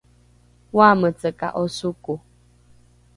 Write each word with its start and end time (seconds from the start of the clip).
oameceka’o 0.77 1.63
soko? 1.77 2.13